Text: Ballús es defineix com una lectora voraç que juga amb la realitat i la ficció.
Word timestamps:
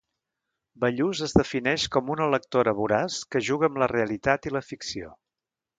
Ballús 0.85 1.21
es 1.27 1.35
defineix 1.41 1.85
com 1.97 2.09
una 2.15 2.31
lectora 2.37 2.75
voraç 2.81 3.21
que 3.35 3.45
juga 3.53 3.71
amb 3.73 3.79
la 3.85 3.93
realitat 3.95 4.51
i 4.51 4.57
la 4.59 4.69
ficció. 4.73 5.17